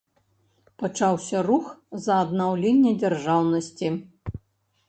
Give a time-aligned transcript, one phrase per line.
[0.83, 1.67] Пачаўся рух
[2.05, 3.93] за аднаўленне дзяржаўнасці.